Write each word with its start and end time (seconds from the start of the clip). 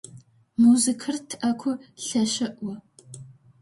Музыкэр 0.61 1.15
тӏэкӏу 1.29 1.73
лъэшыӏо. 2.05 2.71